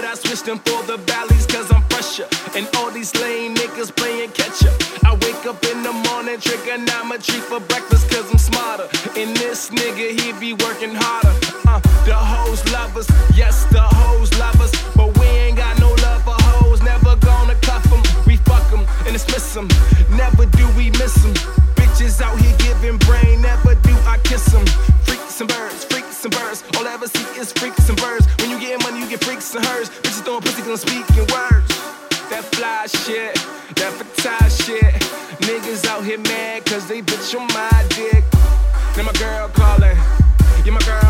[0.00, 2.28] but I switched them for the Valleys, cause I'm fresher.
[2.54, 4.74] And all these lame niggas playing catch up.
[5.04, 8.86] I wake up in the morning, trigonometry for breakfast, cause I'm smarter.
[9.18, 11.34] And this nigga, he be working harder.
[11.66, 14.72] Uh, the hoes love us, yes, the hoes love us.
[14.94, 18.02] But we ain't got no love for hoes, never gonna cuff them.
[18.24, 19.68] We fuck them and dismiss them,
[20.10, 21.67] never do we miss them.
[21.98, 24.64] Bitches out here giving brain, never do I kiss them.
[25.02, 28.24] Freaks and birds, freaks and birds, all I ever see is freaks and birds.
[28.38, 29.90] When you get money, you get freaks and hers.
[29.90, 31.66] Bitches throwing pussy, gonna speak in words.
[32.30, 33.34] That fly shit,
[33.74, 34.94] that fatigue shit.
[35.42, 38.22] Niggas out here mad cause they bitch on my dick.
[38.94, 39.98] Then my girl calling,
[40.64, 41.07] yeah, my girl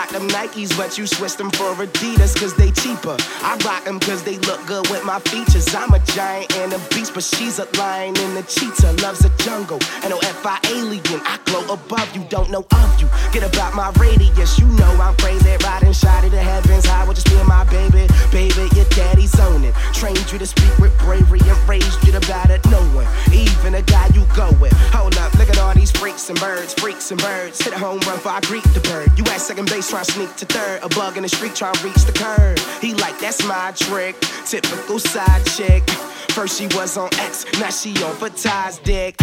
[0.00, 3.16] rock them Nikes, but you switched them for Adidas cause they cheaper.
[3.42, 5.74] I rock them cause they look good with my features.
[5.74, 8.92] I'm a giant and a beast, but she's a lion and a cheetah.
[9.02, 9.78] Loves a jungle.
[10.02, 11.20] and oh, no FI alien.
[11.24, 13.08] I glow above you, don't know of you.
[13.32, 15.56] Get about my radius, you know I'm crazy.
[15.64, 18.06] Riding shy to the heavens, I would just be in my baby.
[18.32, 19.74] Baby, your daddy's owning.
[19.92, 23.06] Trained you to speak with bravery and raised you to bat at no one.
[23.32, 24.72] Even a guy you go with.
[24.96, 25.32] Hold up,
[25.70, 27.62] all these freaks and birds, freaks and birds.
[27.62, 29.08] Hit a home run before I greet the bird.
[29.16, 30.82] You at second base to sneak to third.
[30.82, 32.58] A bug in the street to reach the curb.
[32.82, 34.18] He like, that's my trick.
[34.44, 35.88] Typical side chick.
[36.34, 39.14] First she was on X, now she on for Ty's dick.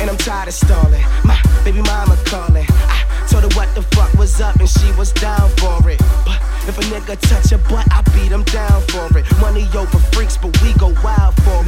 [0.00, 1.04] And I'm tired of stalling.
[1.24, 2.66] My baby mama calling.
[2.68, 5.98] I told her what the fuck was up and she was down for it.
[6.24, 9.24] But if a nigga touch her butt, I beat him down for it.
[9.40, 11.60] Money over freaks, but we go wild for